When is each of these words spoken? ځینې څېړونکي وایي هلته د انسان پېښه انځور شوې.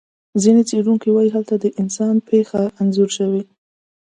ځینې 0.43 0.61
څېړونکي 0.69 1.09
وایي 1.11 1.29
هلته 1.35 1.55
د 1.59 1.65
انسان 1.81 2.15
پېښه 2.29 2.61
انځور 2.81 3.09
شوې. 3.17 3.41